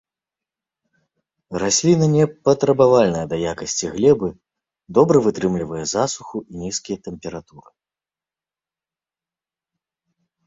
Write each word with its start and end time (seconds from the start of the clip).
Расліна 1.63 2.05
не 2.13 2.23
патрабавальная 2.47 3.21
да 3.33 3.37
якасці 3.53 3.85
глебы, 3.97 4.29
добра 4.99 5.17
вытрымлівае 5.27 5.83
засуху 5.93 6.37
і 6.53 6.61
нізкія 6.63 6.97
тэмпературы. 7.09 7.69